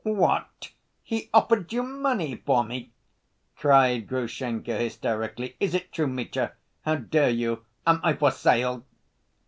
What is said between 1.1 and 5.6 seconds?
offered you money for me?" cried Grushenka, hysterically.